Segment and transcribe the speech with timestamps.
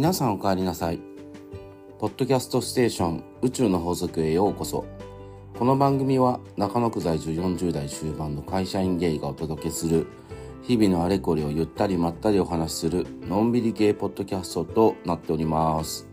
[0.00, 1.00] 皆さんお帰りなさい。
[1.98, 4.86] ポッドキャストステーション宇宙の法則へようこそ。
[5.58, 10.06] この番組は中野区在住40代終盤の会社員ゲイがお届けする
[10.62, 16.08] 日々のあれこれをゆったりまったりお話しするのんびり系ポッドキャストとなっております。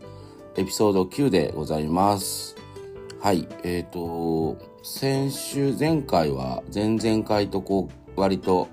[0.58, 2.58] エピソード9でございます。
[3.22, 8.68] はい、えっ、ー、と、先週、前回は前々回とこう割と、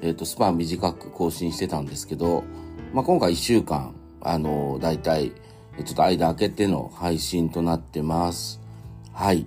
[0.00, 2.44] えっ、ー、と、スパン短く更新してたんですけど、
[2.92, 3.97] まあ、今回1週間、
[4.30, 8.60] あの、だいたい、ちょっと間空けての配信となってます。
[9.12, 9.46] はい。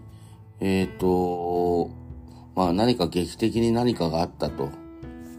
[0.59, 1.91] えっ、ー、と、
[2.55, 4.69] まあ何か劇的に何かがあったと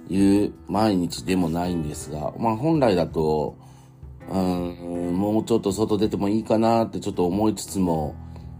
[0.08, 3.56] いう毎日でもないんですが、まあ本来だと、
[4.30, 8.14] うん、もうちょっと外出てもいいかなってちょっと思いつつも、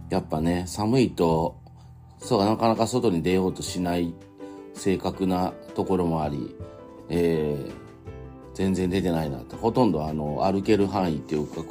[0.09, 1.55] やっぱね、寒いと、
[2.19, 4.13] そうなかなか外に出ようとしない
[4.73, 6.55] 正確なところもあり、
[7.09, 7.82] えー、
[8.53, 9.55] 全然出てないなって。
[9.55, 11.63] ほとんどあの、歩ける範囲っていうか、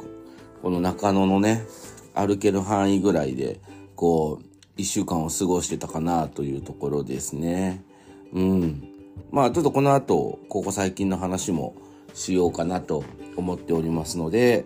[0.61, 1.65] この中野のね、
[2.13, 3.59] 歩ける範囲ぐらいで、
[3.95, 4.45] こう、
[4.77, 7.83] 一週間を過ごしてたかなというところですね。
[8.33, 8.83] うん。
[9.31, 11.75] まあちょっとこの後、ここ最近の話も
[12.13, 13.03] しようかなと
[13.35, 14.65] 思っておりますので、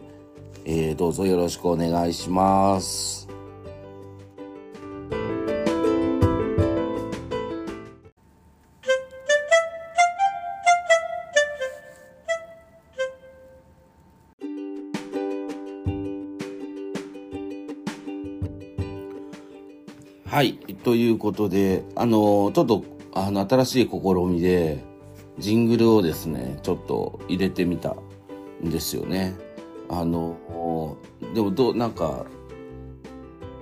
[0.65, 3.26] えー、どうぞよろしくお願いします。
[20.37, 20.53] はい。
[20.83, 22.85] ということで、あの、ちょっと、
[23.15, 24.83] あの、新しい試みで、
[25.39, 27.95] ジングルをですね、ちょっと入れてみた
[28.63, 29.33] んですよね。
[29.89, 30.37] あの、
[31.33, 32.27] でもどう、なんか、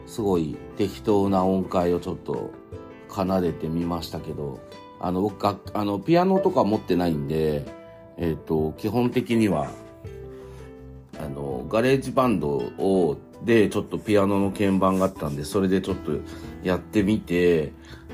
[0.05, 2.51] すごい適当な音階をちょっと
[3.07, 4.59] 奏でてみましたけど、
[4.99, 7.65] あの、僕があの、ピアノとか持ってないんで、
[8.17, 9.69] えっ、ー、と、基本的には、
[11.17, 13.15] あの、ガレージバンドを
[13.45, 16.11] で、ちょっとピアノの鍵盤があったんで、それでちょっと
[16.63, 17.71] やってみて、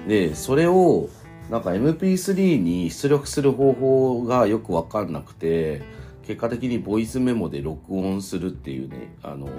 [0.07, 1.09] で、それを、
[1.49, 5.81] なんか MP3 に出力する方法がよくわかんなくて、
[6.27, 9.49] 結果的にボイスメモで録音するっていうね、あの、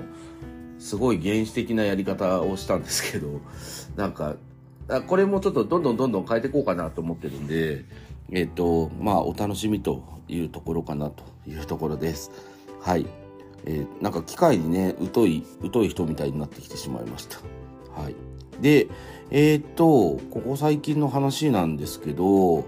[0.78, 3.40] すごい原始的なやり方をしたんですけど、
[3.96, 4.36] なんか、
[5.06, 7.84] これもちょっとどんどんどんどん変えていこうかなと思ってるんで、
[8.30, 12.30] えっ、と、まあ、お楽しみというところかなというところです。
[12.80, 13.21] はい。
[13.64, 17.38] えー、なんか機械にね、疎い、疎い人みたいになってきてしまいました。
[18.00, 18.14] はい。
[18.60, 18.88] で、
[19.30, 22.64] えー、っと、ここ最近の話なんですけど、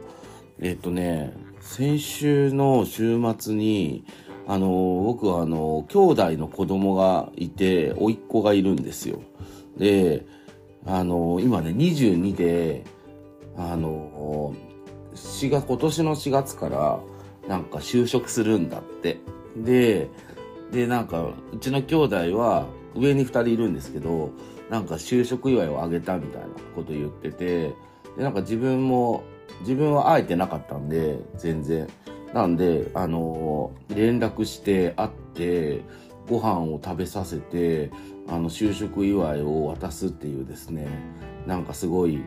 [0.58, 4.04] えー、っとね、先週の週末に、
[4.46, 4.68] あの、
[5.04, 9.20] 僕はあの、兄弟の子供がいて、甥っ子がいるんですよ。
[9.76, 10.26] で、
[10.86, 12.84] あの、今ね、22で、
[13.56, 14.54] あの、
[15.14, 17.00] 4月、今年の4月から、
[17.48, 19.18] なんか就職するんだって。
[19.56, 20.08] で、
[20.74, 24.30] で、なんか、うちの兄弟は上に二人いるんですけど、
[24.68, 27.72] なんか就職祝いをあげたみたいなこと言ってて、
[28.16, 29.22] で、なんか自分も、
[29.60, 31.86] 自分は会えてなかったんで、全然。
[32.32, 35.82] なんで、あの、連絡して会って、
[36.28, 37.92] ご飯を食べさせて、
[38.26, 40.88] あの、就職祝いを渡すっていうですね、
[41.46, 42.20] なんかすごい、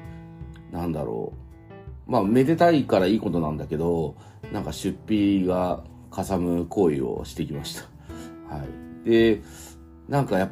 [0.71, 1.33] なんだろ
[2.07, 2.11] う。
[2.11, 4.15] まあ、めでたいからいいことなんだけど、
[4.53, 7.96] なんか出費がかさむ行為をしてきました。
[8.49, 8.63] は
[9.05, 9.09] い。
[9.09, 9.41] で、
[10.07, 10.49] なんかや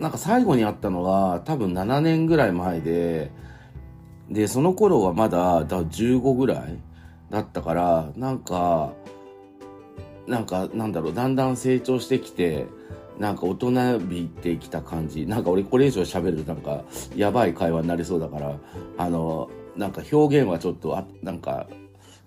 [0.00, 3.30] なんか最後に会ったのが多分7年ぐらい前で、
[4.30, 6.78] で、その頃はまだだ15ぐらい
[7.30, 8.92] だったから、なんか、
[10.26, 12.66] なんか、なんだろう、だんだん成長してきて、
[13.18, 15.26] なんか大人びてきた感じ。
[15.26, 16.84] なんか俺これ以上喋るとなんか
[17.16, 18.56] やばい会話になりそうだから、
[18.96, 21.66] あの、なんか表現はちょっとあ、なんか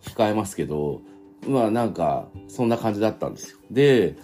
[0.01, 1.01] 控えますけど、
[1.47, 3.59] まあなんかそんな感じだったんですよ。
[3.69, 4.15] で、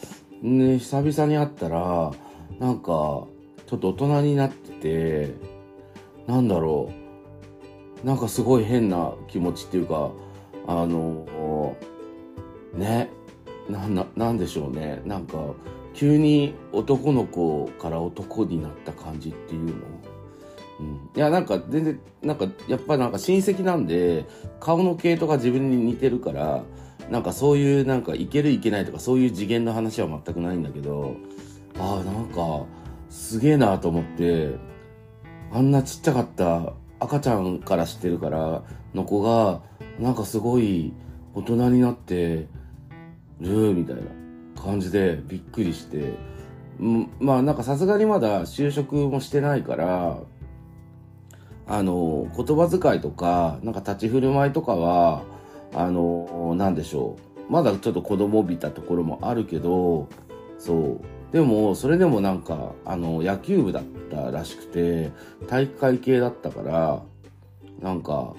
[0.41, 2.11] ね、久々に会ったら、
[2.59, 3.27] なんか、
[3.65, 5.33] ちょっと大人になってて、
[6.27, 6.91] なんだろ
[8.03, 8.05] う。
[8.05, 10.11] なんかすごい変な気持ちっていうか、
[10.67, 11.75] あの、
[12.73, 13.09] ね、
[13.69, 15.01] なんな、なんでしょうね。
[15.05, 15.37] なんか、
[15.93, 19.73] 急に男の子から男になった感じっていうの。
[20.79, 24.25] うん、いや、なんか全然、なんか、やっぱなんか親戚なんで、
[24.59, 26.63] 顔の系統が自分に似てるから、
[27.09, 31.15] なんかそういうなんかいけるいけないとかそういう次元の話は全くないんだけど、
[31.79, 32.65] ああ、なんか
[33.09, 34.55] すげえなと思って、
[35.51, 38.63] あんなちっちゃかった赤ちゃんから知ってるから
[38.93, 39.61] の子が、
[39.99, 40.93] なんかすごい
[41.33, 42.47] 大人になって
[43.39, 44.01] るみたいな
[44.61, 46.13] 感じでびっくりして、
[47.19, 50.19] まあなんかさすがにまだ就職もしてないから、
[51.67, 55.23] あの、言葉遣いとか、なんか立ち振る舞いとかは、
[55.77, 57.17] あの、なんでしょ
[57.49, 57.51] う。
[57.51, 60.09] まだちょっと子供びたところもあるけど、
[60.57, 65.11] そうでもそれでもなんかあの野球部だったらしくて
[65.47, 67.03] 体育会系だったから
[67.81, 68.33] なんか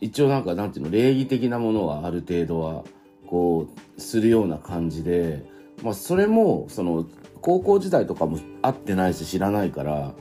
[0.00, 2.84] 一応なんかなんていうの礼儀的なものはある程度は
[3.26, 5.48] こうするような感じで
[5.82, 7.06] まあそれもその
[7.40, 10.14] 高校時代とかも会ってないし知らないから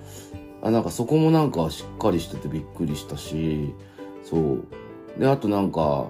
[0.62, 3.74] あなんかそこもなんかしっかりしててびっくりしたし
[4.24, 4.68] そう
[5.18, 6.08] であとなんか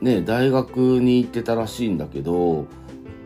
[0.00, 2.66] ね大学に行ってたらしいんだけど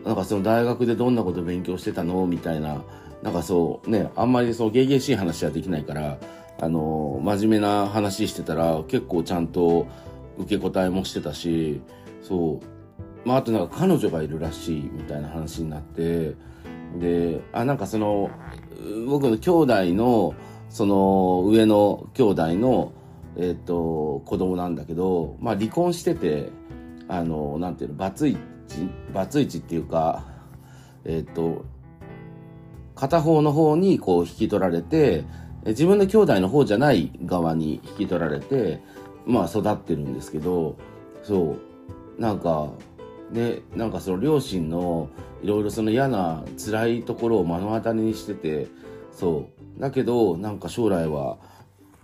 [0.05, 2.25] なんかその大学でどんなこと勉強してたの？
[2.25, 2.83] みたいな
[3.21, 6.17] なんかそうねあんまりそうゲーゲーしい話はできないから
[6.61, 9.87] あの真面目な話してたら結構ちゃんと
[10.37, 11.81] 受け答えもしてたし
[12.21, 12.65] そう。
[13.25, 16.35] まああとなんか彼女がいるらしいみたいな話になって
[16.97, 18.29] であなんかその
[19.05, 20.33] 僕の兄弟の
[20.69, 22.93] その上の兄弟の
[23.37, 26.49] えっ、と子供なんだけどまあ離婚してて
[27.07, 28.37] あのなんていうのバツイ
[28.67, 30.23] チバツイチっていうか
[31.05, 31.65] えっ、と
[32.95, 35.23] 片方の方にこう引き取られて
[35.65, 38.81] 自分の兄弟の方じゃない側に引き取られて
[39.25, 40.77] まあ育ってるんですけど
[41.23, 41.55] そ
[42.17, 42.21] う。
[42.21, 42.71] なんか
[43.31, 45.09] でなんかその両親の
[45.41, 48.67] いろいろその嫌な辛いところを目の当たりにしてて
[49.11, 49.79] そう。
[49.79, 51.37] だけどなんか将来は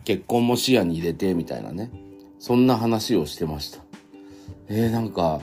[0.05, 1.91] 結婚も視野に入れてみたいなね。
[2.39, 3.79] そんな話をしてました。
[4.67, 5.41] えー、なんか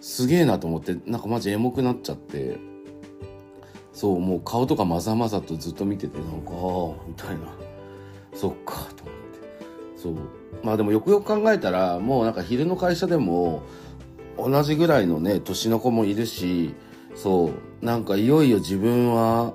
[0.00, 2.58] すげえなと思ってなんかマジエモくなっちゃって。
[3.92, 7.54] そうもう顔とかまざまざとずっと見ててなんかああみたいな。
[8.34, 9.96] そっかと思って。
[9.96, 10.14] そう。
[10.62, 13.62] まあでもよくよく考えたらもうなんか昼の会社でも
[14.36, 16.74] 同じぐらいのね年の子もいるし
[17.14, 17.84] そう。
[17.84, 19.54] なんかいよいよ自分は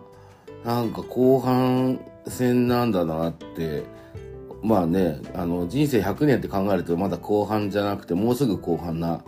[0.63, 3.85] なんか後半戦なんだなって
[4.67, 9.23] まあねあの人生100年って考えるとまだ後半じゃなくてもうすぐ後半な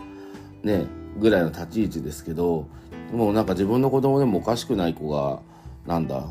[0.63, 0.85] ね
[1.17, 2.67] ぐらいの立ち位置ですけど
[3.13, 5.39] もうなんか自分の子供でもおかしくない子が
[5.87, 6.27] なんだ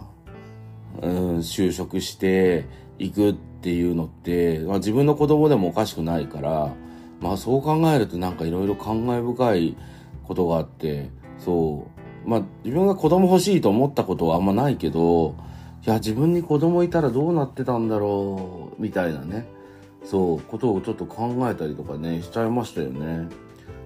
[1.00, 2.66] うん就職して
[2.98, 6.74] いくっていうのって、まあ、自分の子供でもおかしくないから
[7.20, 9.76] まあそう考えるとなんかいろいろ感慨深い
[10.24, 11.08] ことがあって
[11.38, 11.98] そう。
[12.28, 15.34] まあ自分が子供欲しいと思ったことはあんまないけど
[15.88, 19.46] や自分に子供いたらどうなってたんだろうみたいなね。
[20.04, 23.28] そうことをちょっと考えたりとかねしちゃいましたよね。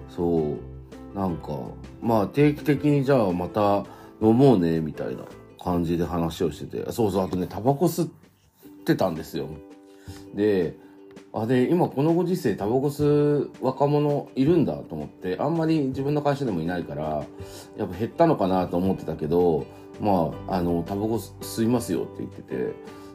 [0.09, 0.57] そ
[1.13, 1.57] うなんか
[2.01, 3.85] まあ定期的にじゃあまた
[4.21, 5.23] 飲もうねみたいな
[5.61, 6.91] 感じで話をしてて。
[6.91, 8.09] そうそうあとねタバコ吸っ
[8.85, 9.47] てたんですよ。
[10.33, 10.77] で
[11.33, 17.25] あで今このご時世タバコ吸う若者いるんだと思ってあんまり自分の会社でもいないから
[17.77, 19.65] やっぱ減ったのかなと思ってたけど
[20.01, 22.73] まああのタバコ吸いますよって言ってて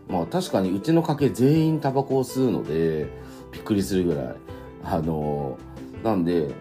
[0.09, 3.09] まあ確かにうちの家系全員タバコを吸うので
[3.53, 4.37] びっくりするぐらい。
[4.85, 5.59] あの
[6.05, 6.55] なんで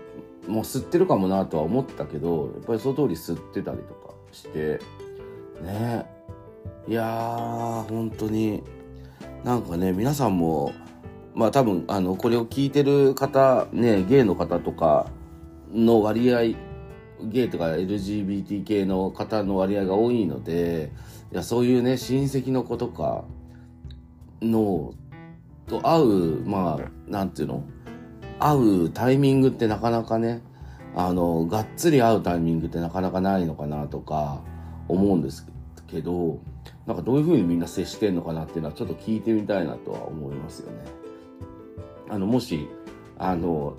[0.47, 4.79] もう吸ってるかもなとは思ったけどやっぱりその通り吸ってたりとかして
[5.61, 6.05] ね。
[6.87, 8.63] いやー本当に
[9.43, 10.73] なんかね皆さんも
[11.37, 15.05] まあ多分、あの、これを聞いてる方、ね、ゲイの方とか
[15.71, 16.57] の割合、
[17.23, 20.91] ゲイとか LGBT 系の方の割合が多いので、
[21.31, 23.25] いや、そういうね、親戚の子とか
[24.41, 24.93] の、
[25.67, 27.63] と会う、まあ、なんていうの、
[28.39, 30.41] 会うタイミングってなかなかね、
[30.95, 34.41] あの、がっつり会うタイミングってなかなかないのかなとか
[34.87, 35.45] 思うんです
[35.87, 36.39] けど、
[36.85, 40.77] なんかどういうふうにみんな接してんのかなっていうのはちょっと聞いてみたいなとは思いますよね。
[42.09, 42.67] あの、もし、
[43.17, 43.75] あの、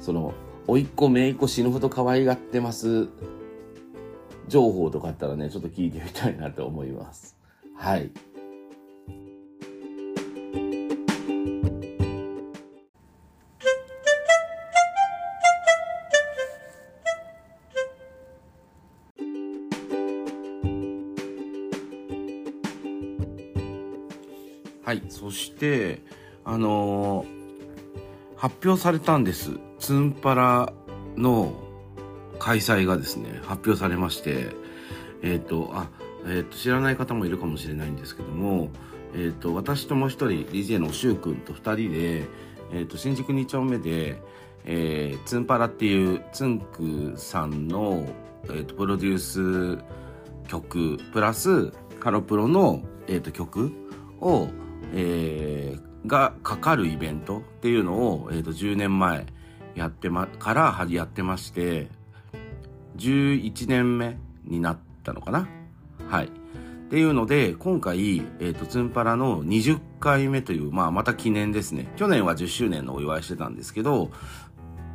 [0.00, 0.32] その、
[0.66, 3.08] 甥っ子、姪っ子死ぬほど可愛がってます
[4.48, 7.36] 情報とかあったらね、ちょっと聞いてみたいなと思います。
[7.76, 8.10] はい。
[24.84, 26.00] はい、そして、
[26.44, 27.36] あのー
[28.36, 29.58] 発表されたんです。
[29.78, 30.72] ツンパラ
[31.16, 31.54] の
[32.38, 34.48] 開催がですね、発表されまして、
[35.22, 35.88] えっ、ー、と、あ、
[36.24, 38.70] えっ、ー、と、知らない方もいるかもしれないんですけども、
[39.14, 42.24] えっ、ー、と、私ともう一人、DJ のシュウ君と二人で、
[42.72, 44.20] えっ、と、新宿2丁目で、
[44.66, 48.04] えー、ツンパラっていうツンクさんの、
[48.44, 49.78] えーと、プロデュース
[50.48, 53.70] 曲プラスカロプロの、えーと曲
[54.20, 54.48] を、
[54.92, 59.26] えー、がかかるイベントっていうのを、えー、と10年前
[59.76, 61.88] やってま、からやってまして、
[62.96, 65.48] 11年目になったのかな？
[66.08, 66.26] はい。
[66.26, 71.92] っていうので、今回、えっ、ー、と、ツンパラの20回目という、まあ、また記念ですね。
[71.96, 74.10] 去年は10周年のお祝いしてたんですけど、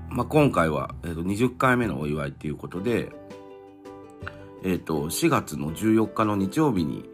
[0.10, 3.12] まあ、今回は、えっ、ー、と、20回目のお祝いっていうことで、
[4.64, 7.10] えっ、ー、と、4月の14日の日曜日に、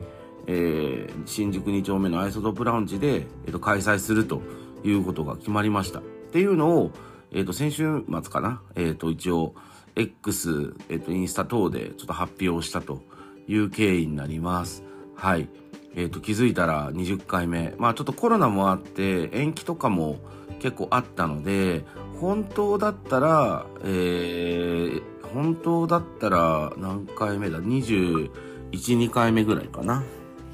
[0.46, 4.44] えー、新宿2丁目のアイソトップラウンジで、えっ、と、開催すると
[4.84, 6.00] いうことが決まりました。
[6.00, 6.92] っていうのを、
[7.32, 9.54] えっ、と、先週末かな、えっ、と、一応、
[9.96, 13.02] X、えっ、と、インスタ等でちょっと発表したと
[13.48, 14.84] いう経緯になります。
[15.16, 15.50] はい。
[15.96, 17.74] えっ、と、気づいたら20回目。
[17.78, 20.20] まあ、ちょっとコロナもあって、延期とかも
[20.60, 21.86] 結構あったので、
[22.20, 25.02] 本当だったら、えー、
[25.34, 28.32] 本当だったら何回目だ ?21、
[28.72, 30.04] 2回目ぐらいかな。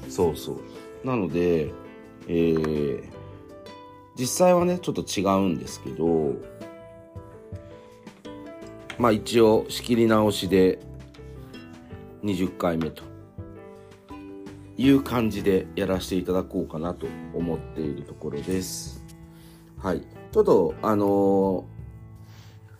[0.08, 0.52] そうそ
[1.04, 1.06] う。
[1.06, 1.72] なので、
[2.26, 3.02] えー、
[4.16, 6.34] 実際はね、ちょっと違うんですけど、
[8.98, 10.78] まあ一応仕切り直しで
[12.22, 13.02] 20回目と
[14.76, 19.04] いう感じでやらせていただこうかなと思っているところです。
[19.78, 20.00] はい。
[20.32, 21.64] ちょっと、あの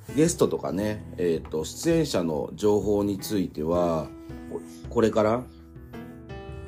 [0.08, 4.08] ー、ゲストとかね、えっ、ー、と、出演者の情報については、
[4.90, 5.42] これから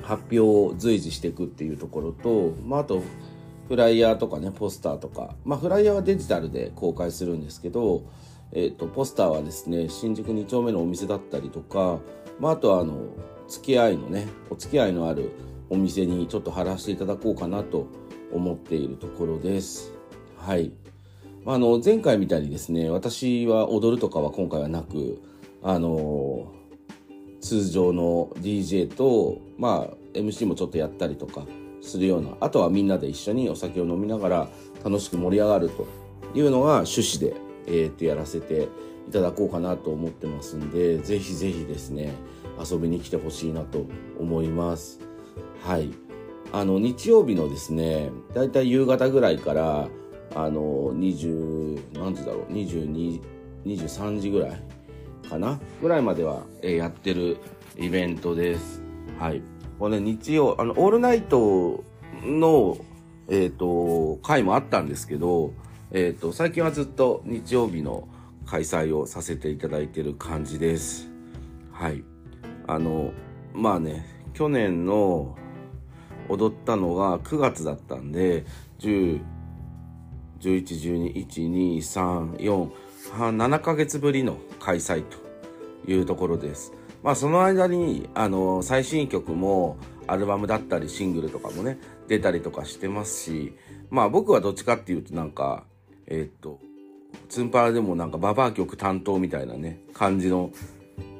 [0.01, 3.03] 発表を随時していくっていうところと、まあ、あと、
[3.67, 8.03] フライヤーとかね、ポスターとか、まあ、フライヤーはデジタルで公開するんですけど、
[8.51, 11.99] えっ、ー、と、ポスターはですね、新宿2丁目のお店だったりとか、
[12.39, 13.07] まあ、あとは、あの、
[13.47, 15.31] 付き合いのね、お付き合いのある
[15.69, 17.87] お店にちょっと貼らせていただこうかなと
[18.31, 19.93] 思っているところです。
[20.37, 20.71] はい。
[21.45, 25.21] あ、あの、前回みたいにですね、私は踊るとかは今回はなく、
[25.63, 26.51] あの、
[27.39, 31.45] 通常の DJ と、まあ、MC もちょっとやったりとか
[31.81, 34.47] するような、あとはみんなで一緒にお酒を飲みながら
[34.83, 35.87] 楽しく盛り上がると
[36.33, 38.69] いうのが趣旨で、えー、と、やらせて
[39.07, 42.13] いただこうかなと思ってますんで、ぜひぜひですね、
[42.59, 43.85] 遊びに来てほしいなと
[44.19, 44.99] 思います。
[45.63, 45.91] はい。
[46.51, 49.89] あの、日曜日のですね、だいたい夕方ぐらいから、
[50.35, 53.21] あの、20、何時だろう、22、
[53.65, 54.63] 23時ぐらい
[55.29, 57.37] かなぐらいまでは、えー、やってる
[57.77, 58.81] イベントです。
[59.19, 59.41] はい。
[59.79, 61.83] これね、日曜、あの、オールナイト
[62.23, 62.77] の、
[63.29, 65.53] えっ、ー、と、回もあったんですけど、
[65.91, 68.07] えっ、ー、と、最近はずっと日曜日の
[68.45, 71.09] 開催をさせていただいてる感じです。
[71.71, 72.03] はい。
[72.67, 73.13] あの、
[73.53, 75.37] まあね、去年の
[76.29, 78.45] 踊ったのが9月だったんで、
[78.79, 79.21] 10、
[80.39, 82.69] 11121234
[83.11, 85.17] 7ヶ月ぶりの開催と
[85.89, 86.73] いうところです。
[87.03, 89.77] まあその間にあの最新曲も
[90.07, 91.77] アルバムだったりシングルとかもね
[92.07, 93.53] 出たりとかしてますし
[93.89, 95.63] まあ僕はどっちかっていうとなんか
[96.07, 96.59] え、っと
[97.29, 100.51] ツンパラでもなんかババア曲担当みたいなね感じの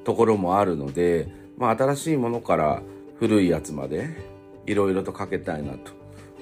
[0.03, 1.27] ところもあるので
[1.57, 2.81] まあ新しいものから
[3.19, 5.91] 古いやつまでいろいろとかけたいなと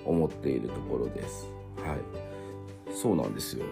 [0.05, 1.47] 思っているところです。
[1.77, 2.93] はい。
[2.93, 3.65] そうなんですよ。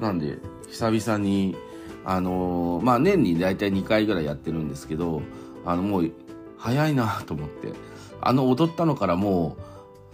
[0.00, 1.56] なんで、久々に、
[2.04, 5.22] あのー、まあ、年に大体2回ぐらいやってるんですけど、
[5.64, 6.12] あの、もう、
[6.56, 7.72] 早いなと思って。
[8.20, 9.56] あの、踊ったのからも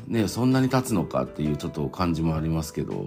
[0.08, 3.06] う、ね、そんなに経つのかっていうちょっと感じもありますけど、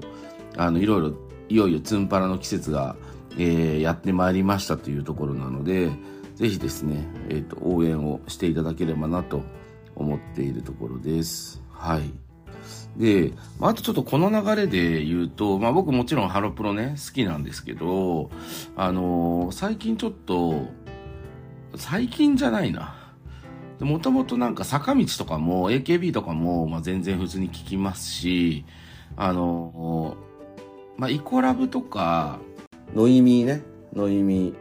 [0.57, 1.13] あの、いろいろ、
[1.49, 2.95] いよいよツンパラの季節が、
[3.37, 5.91] えー、やってまいりましたというところなので、
[6.35, 9.41] ぜひですね、えっ、ー、と、応援をしていただければなと
[9.95, 11.61] 思っているところです。
[11.71, 12.11] はい。
[12.97, 18.29] で、まあ、あとちょっとこの流れで言うと、まあ僕もちろんハロプロね、好きなんですけど、
[18.75, 20.67] あのー、最近ちょっと、
[21.75, 22.95] 最近じゃないな。
[23.79, 28.65] もともとなんか坂道とかも AKB とかも、まあ、全然普通に聞きますし、
[29.15, 30.17] あの、
[30.97, 32.39] まあ、イコラブとか、
[32.95, 33.61] ノイミーね、
[33.93, 34.55] ノイミー。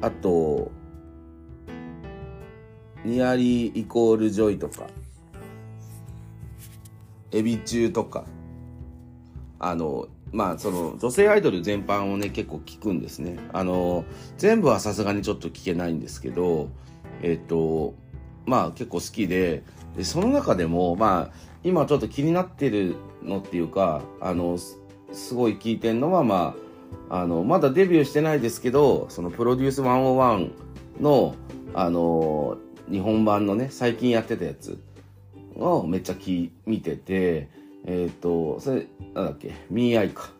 [0.00, 0.72] あと、
[3.04, 4.86] ニアリーイコールジョイとか、
[7.30, 8.24] エビ中とか、
[9.58, 13.38] あの、まあ、その、女性アイドル全般をね、結構聞くんですね。
[13.52, 14.06] あの、
[14.38, 16.70] 全部はさすがにちょっと聞けないんですけど、
[17.22, 17.94] えっ、と、
[18.46, 19.62] まあ、結構好きで、
[19.96, 26.54] で、その中でも、まあ、今ちょっと気になってるのっていうか、あの、すごい聞いてんのは、ま
[27.08, 30.50] あ、あの、まだデビューしてないですけど、そのプロデュース101
[31.00, 31.34] の、
[31.72, 32.58] あの、
[32.90, 34.78] 日本版のね、最近やってたやつ
[35.56, 37.48] をめっちゃき見てて、
[37.86, 40.30] えっ、ー、と、それ、なんだっけ、ミーアイか。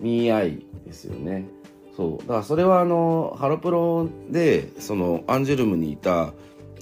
[0.00, 1.48] ミーアイですよね。
[1.96, 2.18] そう。
[2.22, 6.32] だからそれはあの、ハロプロで、その、アンジュルムにいた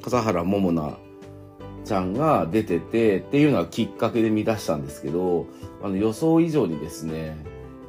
[0.03, 1.10] 笠原桃奈
[1.91, 5.49] ちゃんが出ててっていうのがきっかけで見出したんですけど、
[5.83, 7.37] あの予想以上にですね、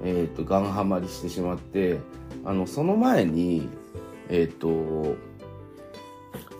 [0.04, 2.00] えっ、ー、と、ガンハマりしてしまって、
[2.44, 3.70] あの、その前に、
[4.28, 5.16] えっ、ー、と、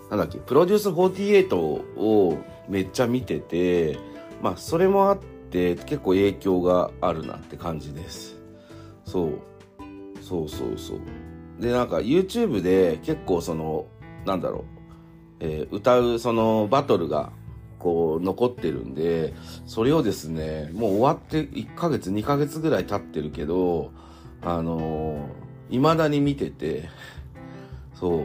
[0.08, 3.98] なんだっけ、プロデュース48をめっちゃ見てて、
[4.40, 5.18] まあ、それもあっ
[5.50, 8.40] て結構影響があるなって感じです。
[9.04, 9.38] そう。
[10.20, 11.00] そうそうそう。
[11.60, 13.86] で、なんか YouTube で結構その、
[14.26, 14.81] なんだろう、
[15.44, 17.32] えー、歌うそのバトルが
[17.80, 19.34] こう残ってるんで、
[19.66, 23.90] それをですね、もう終わって1ヶ月、2ヶ月ぐらい経ってるけど、
[24.40, 26.88] あのー、未だに見てて、
[27.94, 28.24] そう、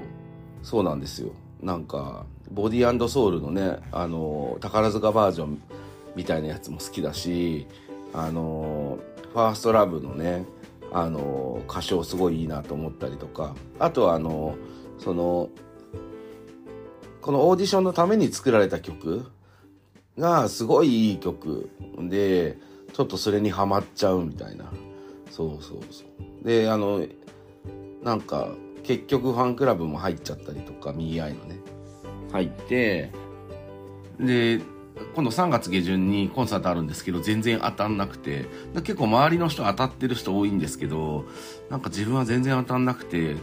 [0.62, 1.32] そうなんですよ。
[1.64, 5.62] なんか、ボディソウルのね、あのー、宝塚バージョン
[6.16, 7.66] みたいなやつも好きだし、
[8.14, 10.46] あのー、ファーストラブのね、
[10.94, 14.56] あの歌唱すごいいいなと思ったりとか、あとはあの
[15.00, 15.50] その、
[17.22, 19.26] このオーディションのために作られた曲
[20.18, 21.70] がすごいいい曲
[22.00, 22.58] で、
[22.94, 24.66] ちょっとそれにハマっちゃうみたいな。
[25.30, 26.04] そうそうそ
[26.42, 26.46] う。
[26.46, 27.06] で、あの、
[28.04, 28.50] なんか、
[28.84, 31.60] 結局ファンクラブも入っちゃったりとか、右愛のね、
[32.32, 33.12] 入って、
[34.20, 34.62] で、
[35.14, 38.46] 今度3月下旬にコンサートあるんですけど、全然当たんなくて、
[38.76, 41.26] 結構周りの人当たってる人多いんですけど、
[41.70, 43.36] なんか自分は全然当たんなくて、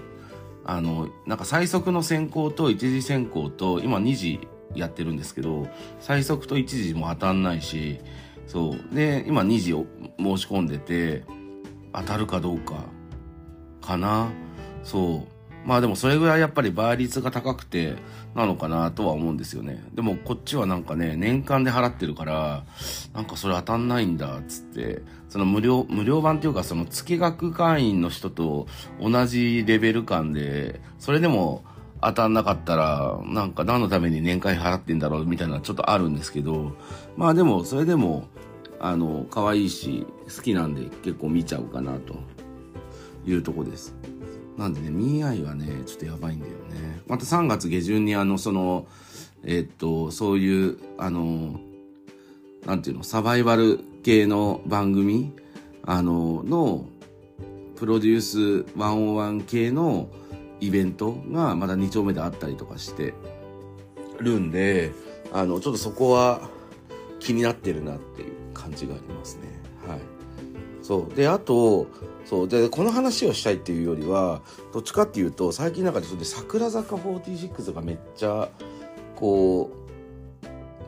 [0.64, 5.68] あの、なんか最速の選考と一次選考と、今2次やってるんですけど、
[6.00, 8.00] 最速と一次も当たんないし、
[8.47, 8.94] そう。
[8.94, 9.87] で、今2次を
[10.18, 11.25] 申し込んでて、
[11.92, 12.85] 当たるかどうか、
[13.80, 14.30] かな。
[14.83, 15.34] そう。
[15.64, 17.97] まあでもそれぐらいやっぱり倍率が高くて
[18.35, 19.83] なのかなとは思うんですよね。
[19.94, 22.64] でもこっちはなんかね、年間で払ってるから、
[23.14, 28.66] なんかそれ当たんないんだっつって、その無料、無料版っていうかその月額会員の人と
[29.00, 31.64] 同じレベル感で、それでも
[32.02, 36.76] 当たんなかったら、なんか何のために年会払ってんだろうみたいなちょっとあるんですけど、
[37.16, 38.28] まあでもそれでも、
[38.80, 42.16] あの、可愛いし、好きなんで結構見ちゃうかなと
[43.25, 43.94] いうとこです。
[44.56, 47.02] なんでね、ミーアイはね、ちょっとやばいんだよね。
[47.06, 48.87] また3月下旬にあの、その、
[49.44, 51.61] え、っと、そういう、あの、
[52.64, 55.32] なんていうの、サバイバル系の番組、
[55.82, 56.87] あの、の、
[57.76, 58.38] プロデュース
[58.76, 60.09] 101系の
[60.61, 63.12] イベントがまだ2丁目であったりとかして
[64.20, 64.92] るんで、
[65.33, 66.48] あの、ちょっとそこは
[67.18, 69.42] 気になってるなっていう感じがありますね。
[69.87, 70.00] はい。
[70.83, 71.14] そう。
[71.14, 71.87] で、あと、
[72.24, 72.48] そう。
[72.48, 78.48] でこの話をしたいっていうよりはどっちかっていうと最近なんかちょっと桜坂46がめっちゃ
[79.16, 80.46] こう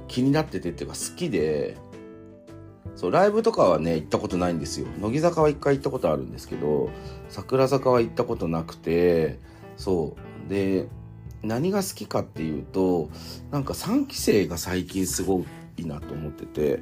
[0.09, 1.77] 気になっててっていうか好きで
[2.95, 4.87] そうライブとかはね行ったことないんですよ。
[5.01, 6.91] 乃木坂は一回行ったことあるんですけど
[7.29, 9.39] 桜坂は行ったことなくて
[9.77, 10.51] そう。
[10.51, 10.89] で
[11.43, 13.11] 何が好きかっていうと
[13.51, 15.45] なんか3期生が最近すご
[15.77, 16.81] いなと思ってて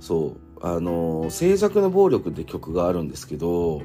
[0.00, 0.51] そう。
[0.62, 3.82] あの、静寂の暴力って曲があるんですけど、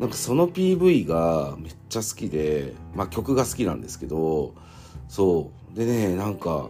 [0.00, 4.54] なんかその PV がめっちゃ好きで、まあ曲が好きなんですけど、
[5.08, 5.78] そう。
[5.78, 6.68] でね、なんか、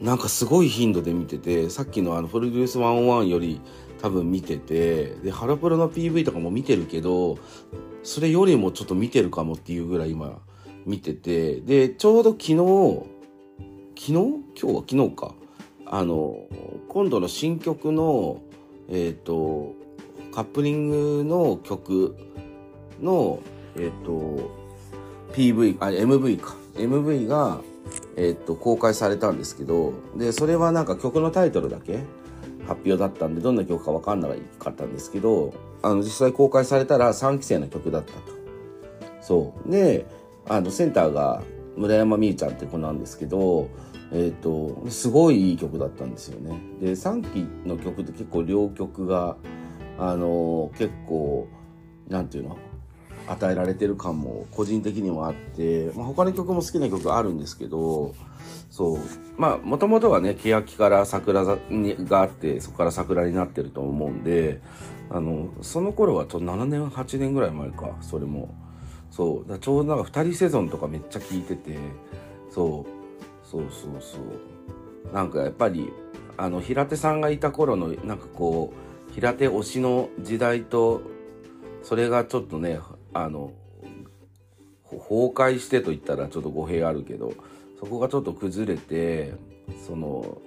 [0.00, 3.60] なんかすごい頻度で見てて、さっきのあの、プロデュース101より
[4.02, 7.38] 多分見てて、で、ハロプロの PV とかも見てるけど、
[8.02, 10.40] それよりもちょっと見てるかもっていうぐらい今
[10.84, 12.56] 見てて、で、ちょうど昨日、
[13.96, 14.12] 昨日？
[14.12, 15.34] 今日は昨日か。
[15.92, 16.48] あの、
[16.88, 18.40] 今度の新曲の、
[18.88, 19.74] え、ー、と、
[20.34, 22.16] カップリングの曲
[22.98, 23.40] の、
[23.76, 24.50] え、ー、と、
[25.34, 26.56] PV、あ、MV か。
[26.76, 27.60] MV が、
[28.16, 31.98] え、ー、と、公開されたんですけど、で、それはなんか曲のタイトルだけ
[32.66, 34.28] 発表だったんで、どんな曲かわかんな
[34.58, 35.52] かったんですけど、
[35.82, 38.20] あの、実際公開されたら3期生の曲だったと。
[39.20, 39.70] そう。
[39.70, 40.06] で、
[40.48, 41.42] あの、センターが
[41.76, 43.68] 村山美羽ちゃんって子なんですけど、
[44.12, 46.60] えっ、ー、と、すごいいい曲だったんですよね。
[46.80, 49.36] で、3期の曲って結構両曲が、
[49.98, 51.48] あの、結構、
[52.08, 52.58] なんていうの
[53.26, 58.14] 与えられてる感も個人的にもあって、まあ、他の曲も好きな曲あるんですけど、
[58.70, 58.98] そう。
[59.38, 61.58] まあ、もともとはね、欅から桜が
[62.20, 64.60] あって、そこから桜になってると思うんで、
[65.10, 68.54] あの、その頃はちょ7年、8年ぐらい前か、それも。
[69.10, 69.58] そう。
[69.58, 71.78] ちょうどなんか2人セゾンとかめっちゃ聴いてて、
[72.50, 73.01] そう。
[73.52, 75.14] そうそうそう。
[75.14, 75.92] なんかやっぱり
[76.38, 78.72] あの平手さんがいた頃のなんかこ
[79.10, 81.02] う平手推しの時代と
[81.82, 82.80] それがちょっとね
[83.12, 83.52] あの
[84.90, 87.34] 崩壊してと言ったらちょっと語弊あるけど
[87.78, 89.34] そこがちょっと崩れて
[89.86, 90.38] その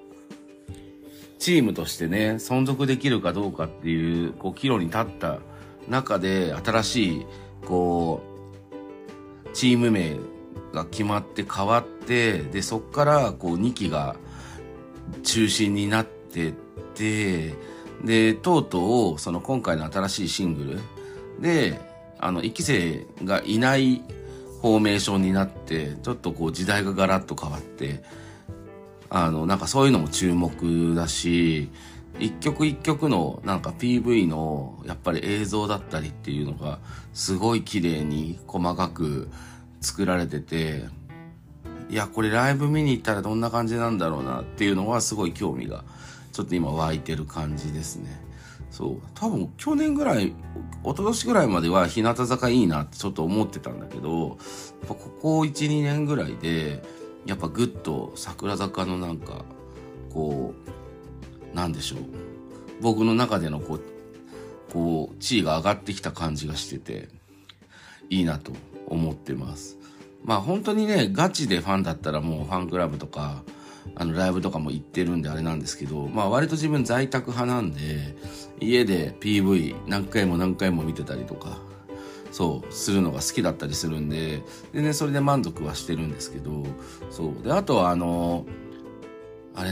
[1.37, 5.39] チームとしてね存続できるかどうかっていうこう岐路に立った
[5.87, 7.25] 中で新しい
[7.65, 8.23] こ
[9.45, 10.15] うチーム名
[10.73, 14.15] が決まって変わってでそっからこう2期が
[15.23, 16.53] 中心になってっ
[16.95, 17.53] て
[18.03, 21.79] でとうとうその今回の新しいシングルで
[22.19, 24.03] あの1期生がいない
[24.61, 28.03] フォーメーションになってちょっとこう時代がガラッと変わって
[29.09, 31.69] あのなんかそういうのも注目だし
[32.19, 36.79] 一曲一曲のなんか PV のやっぱり映像だったりっていうのが
[37.13, 39.29] すごい綺麗に細かく
[39.85, 40.85] 作られてて、
[41.89, 45.83] いや、これライブ見に行ったらどんな感じなんだろうなっていうのはすごい興味が
[46.33, 48.19] ちょっと今湧いてる感じですね。
[48.71, 49.01] そう。
[49.13, 50.33] 多分去年ぐらい、一
[50.89, 54.37] 昨年ぐらいまでは日向坂いいなってちょっと思ってたんだけど、やっ
[54.87, 56.83] ぱここ1、2年ぐらいで、
[57.27, 59.45] やっぱぐっと桜坂のなんか、
[60.11, 60.55] こ
[61.53, 61.99] う、なんでしょう。
[62.81, 63.81] 僕の中でのこう、
[64.73, 67.09] こう、地位が上がってきた感じがしてて、
[68.09, 68.51] いいなと
[68.87, 69.77] 思ってます。
[70.23, 73.43] まあ本当にね、ガチでファンだったらもうファンクラブとか、
[73.93, 78.15] あのライブとかも行ってるんであれなんですけど、まあ割と自分在宅派なんで、
[78.59, 81.59] 家で PV 何回も何回も見てたりとか、
[82.31, 84.41] そう、するのが好きだったりするんで、
[84.73, 86.65] でね、それで満足はしてるんですけど、
[87.09, 87.43] そう。
[87.43, 88.45] で、あとはあの、
[89.53, 89.71] あれ、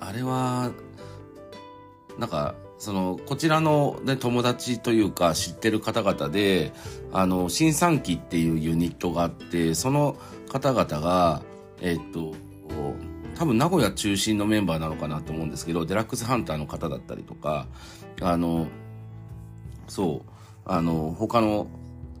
[0.00, 0.72] あれは、
[2.18, 6.72] なんか、その、こちらの、ね、友達というか知ってる方々で、
[7.12, 10.16] あの、新三期っていうユニットがあって、その
[10.50, 11.42] 方々が、
[11.80, 12.34] えっと、
[13.36, 17.66] 多分名古屋中心のメンバーなのかなと思うんですけど、デラックスハンターの方だったりとか、
[18.20, 18.68] あの、
[19.88, 20.30] そう、
[20.64, 21.66] あの、他の、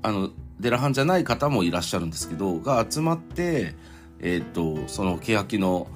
[0.02, 3.74] あの、デラハンじゃない方もいらっしゃるんですけど、が集まって、
[4.20, 5.88] えっと、その欅の、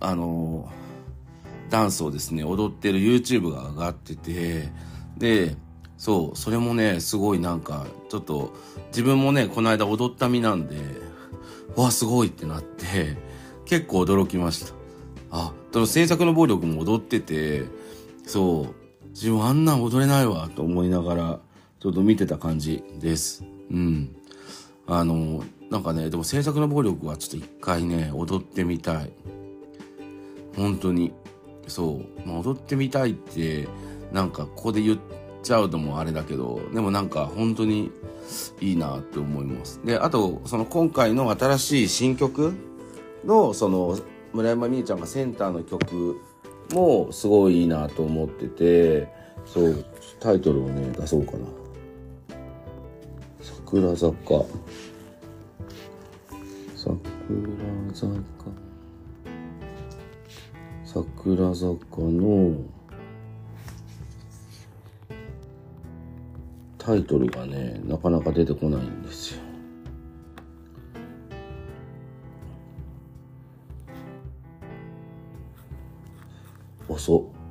[0.00, 0.70] あの、
[1.72, 4.68] ダンスをですね、踊ってる YouTube が上がってて、
[5.16, 5.56] で、
[5.96, 8.52] そう、それもね、すごいなんか、ちょっと、
[8.88, 10.76] 自分もね、この間踊った身なんで、
[11.74, 13.16] わ、すごいってなって、
[13.64, 14.74] 結構驚きました。
[15.30, 17.64] あ、その制作の暴力も踊ってて、
[18.26, 21.40] そう、自分あんなん踊れないわ、と思いながら、
[21.80, 23.44] ちょっと見てた感じです。
[23.70, 24.14] うん。
[24.86, 29.10] あの、なんかね、でも制作の暴力はちょっと一回ね、踊ってみたい。
[30.54, 31.14] 本当に。
[31.66, 33.68] そう、まあ、踊ってみたいって
[34.12, 34.98] なんかここで言っ
[35.42, 37.90] ちゃうのもあれだけどでもなんか本当に
[38.60, 39.80] いいなって思います。
[39.84, 42.54] であとその今回の新しい新曲
[43.24, 43.98] のその
[44.32, 46.20] 村山美恵ちゃんがセンターの曲
[46.72, 49.08] もすごいいいなと思ってて
[49.44, 49.84] そう
[50.20, 51.38] タイトルをね出そうかな。
[53.40, 54.44] 桜坂。
[56.76, 56.96] 桜
[57.94, 58.61] 坂。
[60.92, 62.54] 桜坂の
[66.76, 69.40] タイトルがねなかなか出てこないんですよ。
[76.88, 77.41] 遅っ。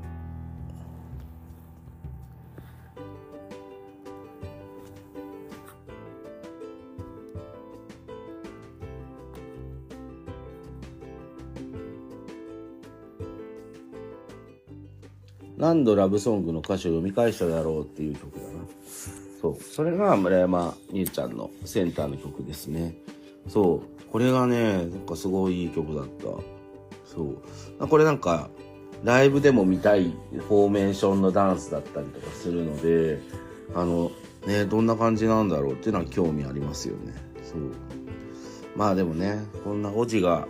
[15.61, 18.49] 何度ラブソングの歌詞を読み返しただろうっていう曲だな。
[19.39, 19.63] そう。
[19.63, 22.95] それが村山美恵ちゃんのセンターの曲ですね。
[23.47, 24.11] そう。
[24.11, 26.23] これがね、なんかすごいいい曲だった。
[27.05, 27.35] そ
[27.79, 27.87] う。
[27.87, 28.49] これなんか、
[29.03, 33.19] ライブでも見たいフォーメーションのダンスだったりとかするので、
[33.75, 34.11] あの、
[34.47, 37.13] ね、どんな感じなんだろうっていうのは興味ありますよね。
[37.43, 37.59] そう。
[38.75, 40.47] まあでもね、こんなおじが、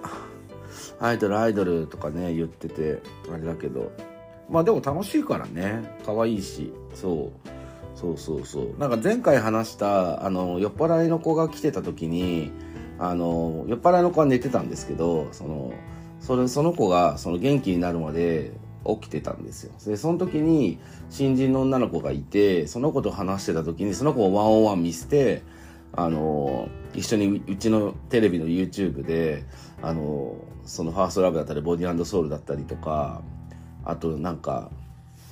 [1.02, 3.92] アイドルアイドルとかね、言ってて、あれだけど、
[4.52, 5.98] まあでも楽しいからね。
[6.06, 6.74] 可愛いし。
[6.94, 7.50] そう。
[7.96, 8.80] そうそうそう。
[8.80, 12.52] なんか前回話した、あの、酔っ払いの子が来てた時に、
[13.00, 15.74] あの、酔っ払いの子は寝てたんですけど、その、
[16.20, 18.52] それ、その子が、その元気になるまで
[18.86, 19.74] 起きてたんですよ。
[19.86, 25.44] で、その時に、新人の女の子がいて、その子と話してた時に、その子をワンオンワン見捨て、
[25.94, 29.46] あの、一緒にうちのテレビの YouTube で、
[29.82, 33.22] あの、そのファーストラブだったり、ボディソウルだったりとか、
[33.84, 34.70] あとなんか、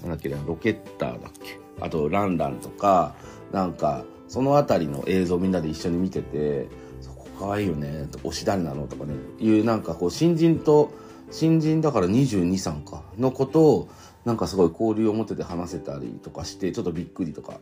[0.01, 1.59] なんだっけロケッターだっけ？
[1.81, 3.15] あとランランとか、
[3.51, 6.67] なんか、そのあたりの映像みんなで一緒に見てて、
[7.01, 10.91] そこ可愛いよね、と推し誰なのとかね、いうなんかこう新人と、
[11.31, 13.89] 新人だから22、3か、のことを、
[14.25, 17.59] なんかすごい交流を持ってて話せたりとかして、ちょっとびっくりとか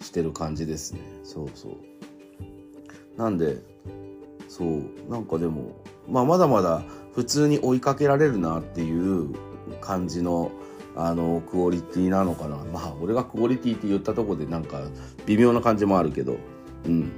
[0.00, 1.00] してる感じですね。
[1.24, 1.72] そうそう。
[3.16, 3.58] なんで、
[4.48, 5.76] そう、なんかでも、
[6.08, 6.82] まあまだまだ
[7.14, 9.34] 普通に追いかけられるなっていう
[9.80, 10.50] 感じの
[10.96, 12.56] あのクオリティなのかな。
[12.72, 14.82] まあ俺がクオリティって言ったとこでなんか
[15.26, 16.36] 微妙な感じもあるけど。
[16.86, 17.12] うん。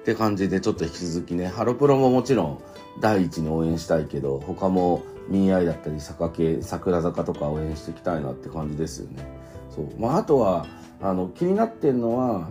[0.00, 1.48] って感じでちょっと引き続きね。
[1.48, 2.62] ハロプロももちろん
[3.00, 9.26] 第一に応援したいけど他も ME:I だったり坂系櫻坂とか応援していきたいなって感じですよね。
[9.74, 9.88] そう。
[9.98, 10.66] まああとは
[11.02, 12.48] あの気になってんのは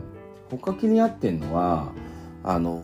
[0.52, 1.94] 他気になってんのは
[2.44, 2.84] あの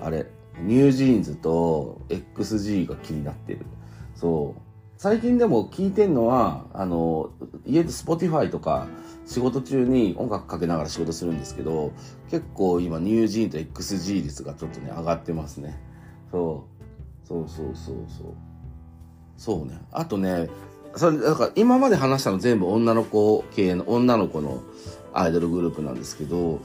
[0.00, 0.26] あれ
[0.60, 3.66] NewJeans と XG が気になってる。
[4.14, 4.67] そう。
[4.98, 7.30] 最近でも聞いてんのは、あの、
[7.64, 8.88] 家で Spotify とか
[9.26, 11.92] 仕事中に音楽かけながら仕事するんですけど、
[12.32, 15.80] 結構今ニュージーンと XG 率がちょっとね、上がってますね。
[16.32, 16.66] そ
[17.24, 17.26] う。
[17.28, 18.34] そうそうそうそう。
[19.36, 19.80] そうね。
[19.92, 20.50] あとね、
[20.96, 24.64] それ、だから今まで話したの全部女の子系の、女の子の
[25.14, 26.58] アイドルグループなんですけど、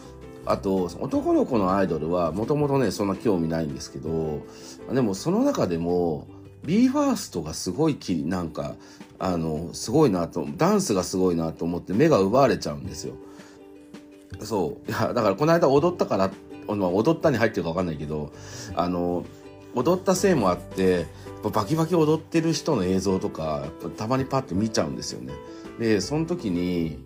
[0.48, 4.41] あと、男の子のアイドルはもともとね、そんな興味ないんですけど、
[4.91, 6.28] でもその中でも、
[6.65, 8.76] BE:FIRST がすごいき、なんか、
[9.19, 13.15] あの、すごいなと、ダンスがすごいなと思って目が奪われちゃうんですよ。
[14.41, 14.89] そう。
[14.89, 16.32] いや、だからこの間踊ったから、
[16.67, 18.32] 踊ったに入ってるかわかんないけど、
[18.76, 19.26] あの、
[19.76, 21.08] 踊ったせいもあって、
[21.52, 23.65] バキバキ踊ってる人の映像とか、
[23.97, 25.34] たまにパッと見ちゃうんですよね。
[25.80, 26.99] で、その時に、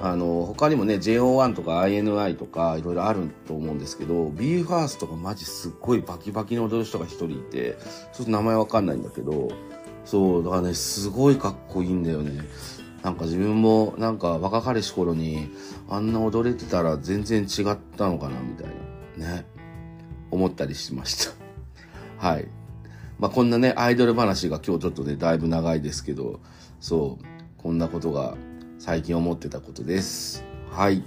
[0.00, 7.78] あの、他にもね、JO1 とか INI とかいろいろあると思うんですけど、BE:FIRST とかマジすっごいバキバキに踊る人が一人いて、
[8.12, 9.48] ちょっと名前わかんないんだけど、
[10.04, 12.42] そう、だからね、すごいかっこいいんだよね。
[13.02, 15.50] なんか自分もなんか若かりし頃に
[15.90, 18.66] あんな踊れてたら全然違ったのかなみたい
[19.18, 19.46] なね、
[20.30, 21.32] 思ったりしました。
[22.26, 22.48] はい。
[23.18, 26.40] まあこんなね、アイドル話が今日ちょっとね、だいぶ長いですけど、
[26.80, 28.36] そう、こんなことが
[28.86, 30.44] 最近思ってたことです。
[30.70, 31.02] はい。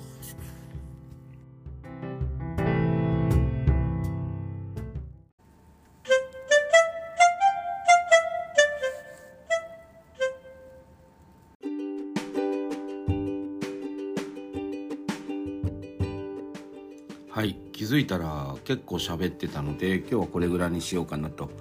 [17.29, 21.51] はい、気づいたら結構喋ってたので今日はこれぐらいにしようかなと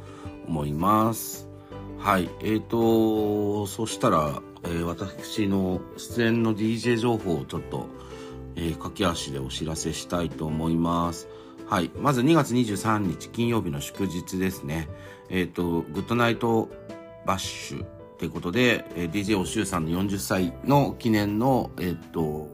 [0.48, 1.46] 思います。
[1.98, 7.86] はい、えーとそしたらえー、私の出演の DJ 情報をちょっと、
[8.56, 11.28] えー、駆け足でお知らせしたいと思います。
[11.68, 11.90] はい。
[11.96, 14.88] まず2月23日金曜日の祝日ですね。
[15.30, 16.68] えっ、ー、と、グッドナイト
[17.24, 17.84] バッシュ
[18.18, 22.48] ということで、えー、DJ おしゅうさんの40歳の記念の、えっ、ー、と、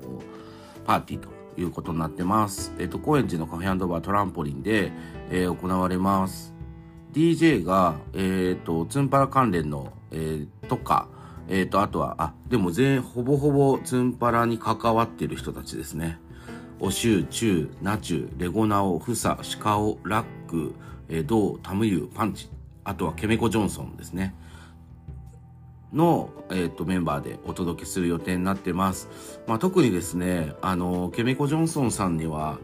[0.84, 1.28] パーティーと
[1.60, 2.74] いうことになってます。
[2.78, 4.92] えっ、と、高円寺のカフェバートランポリンで、
[5.30, 6.54] え行われます。
[7.12, 11.08] DJ が、えっ、と、ツンパラ関連の、えとか、
[11.48, 16.18] えっ、ー、と、あとは、あ、でも全、ほぼほぼツンパラに関わってる人たちですね。
[16.80, 20.74] おしゅう、チュー、ナチュレゴナオ、フサ、シカオ、ラック、
[21.08, 22.48] えー、ドー、タムユー、パンチ、
[22.84, 24.34] あとはケメコ・ジョンソンですね。
[25.92, 29.08] の、えっ、ー、と、メンバーでお届けする予定になってます。
[29.46, 32.58] まあ、特にですね、あの、ケメコ・ジョンソンさんには、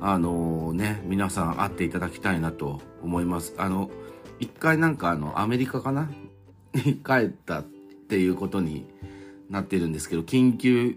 [0.00, 3.54] あのね、皆さん会っていただきたいなと思います。
[3.56, 3.90] あの、
[4.38, 6.10] 一回なんかあの、アメリカかな？
[6.74, 7.62] に帰った
[8.14, 8.86] っていうことに
[9.50, 10.96] なってるんですけど、緊急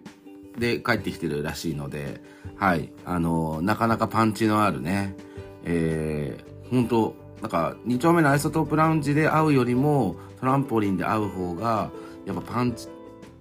[0.59, 2.21] で帰ってきてるらしいので、
[2.57, 5.15] はい、あの、なかなかパンチのあるね、
[5.63, 11.89] えー、本当なんか、2丁目のアイソトープラウンジで会うよりも、トランポリンで会う方が、
[12.27, 12.87] やっぱパンチ、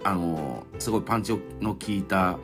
[0.04, 2.38] あの、すごいパンチの効いた、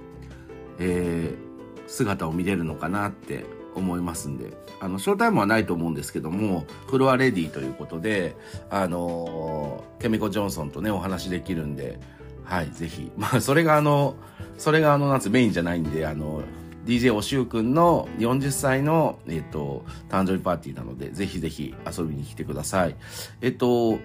[0.79, 8.37] えー、姿を見れるのかなって思いますんで、あの、ショータイムはないと思うんですけども、フロアレディということで、
[8.71, 12.01] あの、ケミコ・ジョンソンとね、お話できるんで、
[12.45, 13.11] はい、ぜひ。
[13.17, 14.17] まあ、それがあの、
[14.59, 16.43] それがあの、なんつメインじゃないんで、あの、
[16.87, 22.97] DJ おしゅうくんの40歳の、えっ、と、誕生日パーティーなので、ぜひぜひ遊びに来てください。
[23.41, 23.99] えっ、と、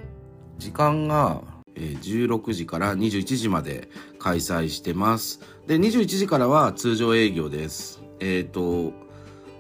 [0.60, 1.42] 時間が、
[1.76, 5.42] 16時から21時まで開催してます。
[5.68, 8.02] で、21時からは通常営業です。
[8.20, 8.94] えっ、と、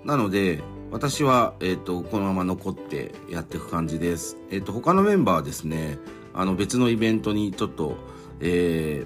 [0.08, 4.38] なので、私は、えっ、と、このまま残ってやっていく感じです。
[4.50, 6.00] えっ、と、他のメンバーはですね、
[6.34, 7.98] あの、別のイベントにちょっと、
[8.39, 9.06] え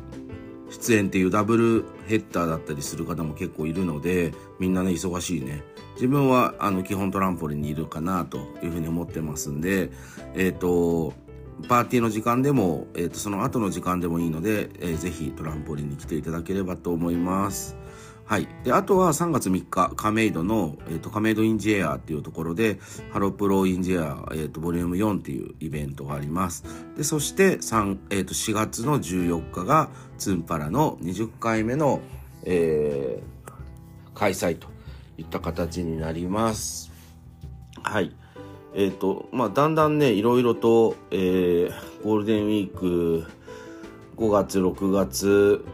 [0.70, 5.64] ー、出演っていうダブルヘッダーだったりする方も結構いるので、みんなね、忙しいね。
[5.96, 9.90] 自分は、あの、基本トランポリンにいるかなというふうに思ってますんで、
[10.36, 11.14] えっ、と、
[11.68, 17.76] パーティーの時間でも、えっ、ー、と、その後の時間でもいいので、えー、ぜひトランポリンに来ていただければと思います。
[18.32, 18.48] はい。
[18.64, 22.80] で、あとは3月3日、亀戸の、えっ、ー、と、亀戸インジエアっていうところで、
[23.12, 26.64] ハロプロインジエア、えっ、ー、と、ボリューム4っていうイベントがあります。
[26.96, 32.00] で、そして3、えっ、ー、と、4月の14日が、ツンパラの20回目の、
[32.46, 34.70] えー、開催と
[35.18, 36.90] いった形になります。
[37.84, 38.16] はい。
[38.74, 43.26] えっ、と、まあ、だんだんね、いろいろと、えー、ゴールデンウィーク、
[44.16, 45.66] 5月、6月、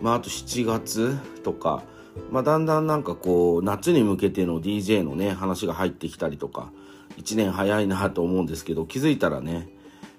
[0.00, 1.82] まあ、あと7月とか、
[2.30, 6.72] まあ、だんだんなんかこう、夏に向けての DJ のね、話が入ってきたりとか、
[7.16, 9.68] 1年早いなと思うんですけど、気づいたらね、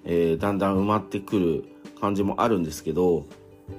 [0.06, 1.66] えー、だんだん埋まってくる
[2.00, 3.26] 感じもあるんですけど、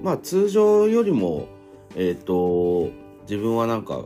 [0.01, 1.47] まあ、通常よりも、
[1.95, 2.91] えっ、ー、と、
[3.23, 4.05] 自分はなんか、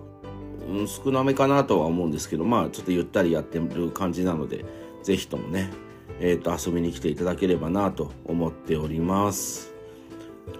[0.67, 4.65] うん、少なめかなとは思うんですけど、まあ、ちょっとゆったりやってる感じなので、
[5.03, 5.71] ぜひともね、
[6.19, 9.74] えっ、と、遊びに来ていただければなと思っております。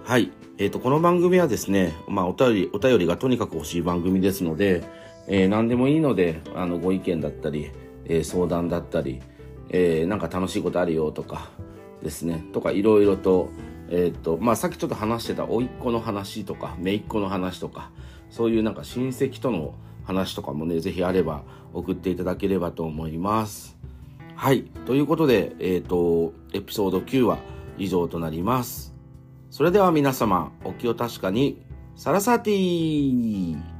[0.04, 0.32] はい。
[0.58, 4.84] えっ、と、この番組はですね、まあ、お便り、お便りがとにかく欲しい番組ですので、
[5.28, 7.72] えー何でもいいので、あの、ご意見だったり、
[8.06, 9.22] えー相談だったり、
[9.70, 11.50] えーなんか楽しいことあるよとか
[12.02, 13.50] ですね、とかいろいろと、
[13.90, 17.92] えっ、と、まあ、さっきちょっと話してた甥っ子の話とか、姪っ子の話とか、
[18.30, 21.44] そういうなんか親戚との話とかもね、ぜひあれば
[21.74, 23.78] 送っていただければと思います。
[24.36, 24.64] はい。
[24.86, 27.38] ということで、えっ、と、エピソード9は
[27.78, 28.95] 以上となります。
[29.56, 31.66] それでは皆様、お気を確かに、
[31.96, 33.75] サラサティー。